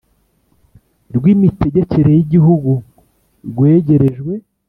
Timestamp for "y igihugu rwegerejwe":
2.17-4.33